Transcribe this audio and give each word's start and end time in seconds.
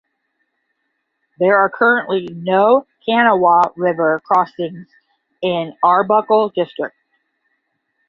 There 1.37 1.57
are 1.59 1.69
currently 1.69 2.25
no 2.31 2.87
Kanawha 3.05 3.71
River 3.75 4.19
crossings 4.25 4.87
in 5.43 5.75
Arbuckle 5.83 6.49
District. 6.49 6.95